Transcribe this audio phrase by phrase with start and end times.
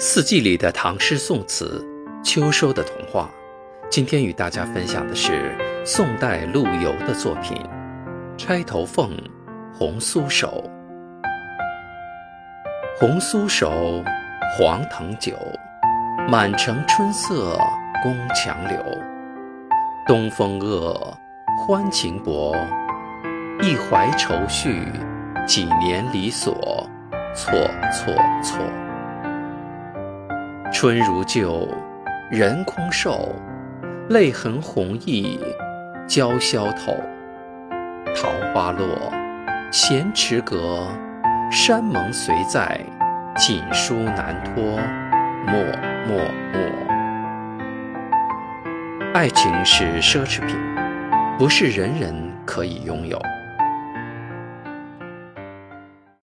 [0.00, 1.80] 四季里的唐诗宋词，
[2.24, 3.30] 秋收的童话。
[3.88, 7.56] 今天与大家分享的是宋代陆游的作品
[8.36, 9.16] 《钗头凤·
[9.72, 10.64] 红酥手》。
[12.98, 14.02] 红酥手，
[14.58, 15.32] 黄藤酒，
[16.28, 17.56] 满城春色
[18.02, 18.76] 宫墙柳。
[20.08, 21.16] 东风恶，
[21.64, 22.52] 欢情薄，
[23.62, 24.88] 一怀愁绪，
[25.46, 26.52] 几年离索，
[27.32, 27.52] 错
[27.92, 28.58] 错错。
[30.72, 31.68] 春如旧，
[32.30, 33.34] 人空瘦，
[34.08, 35.38] 泪痕红浥
[36.08, 36.96] 鲛绡透。
[38.16, 38.86] 桃花落，
[39.70, 40.88] 闲池阁，
[41.50, 42.80] 山盟虽在，
[43.36, 44.62] 锦书难托，
[45.46, 45.54] 默
[46.06, 46.18] 默
[46.52, 46.60] 默。
[49.12, 50.56] 爱情是奢侈品，
[51.38, 53.20] 不是人人可以拥有。